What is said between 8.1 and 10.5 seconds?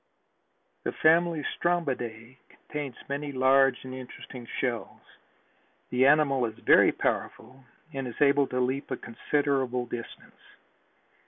able to leap a considerable distance.